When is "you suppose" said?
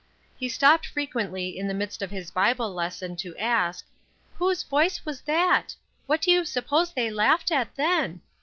6.31-6.91